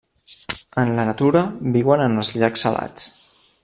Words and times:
En 0.83 0.93
la 0.99 1.05
natura 1.09 1.43
viuen 1.77 2.05
en 2.09 2.19
els 2.23 2.35
llacs 2.41 2.69
salats. 2.69 3.11